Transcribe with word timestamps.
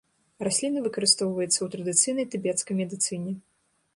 Расліна 0.45 0.79
выкарыстоўваецца 0.85 1.53
ў 1.61 1.67
традыцыйнай 1.75 2.25
тыбецкай 2.37 2.79
медыцыне. 2.83 3.31